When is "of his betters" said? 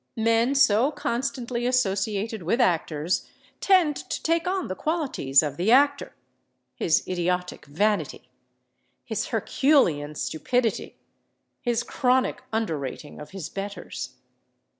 13.21-14.15